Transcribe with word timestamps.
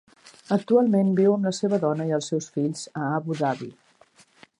Actualment 0.55 1.11
viu 1.19 1.33
amb 1.35 1.45
la 1.49 1.53
seva 1.57 1.79
dona 1.83 2.07
i 2.11 2.15
els 2.17 2.29
seus 2.31 2.47
fills 2.57 2.81
a 3.03 3.11
Abu 3.19 3.37
Dhabi. 3.43 3.69